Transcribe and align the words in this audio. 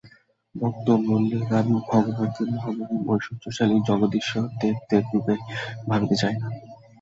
ভক্ত 0.55 0.87
বলেন, 1.05 1.41
আমি 1.59 1.75
ভগবানকে 1.89 2.41
মহামহিম, 2.51 3.01
ঐশ্বর্যশালী, 3.09 3.75
জগদীশ্বর 3.87 4.43
দেবদেবরূপে 4.59 5.35
ভাবিতে 5.89 6.15
চাই 6.21 6.35
না। 6.35 6.47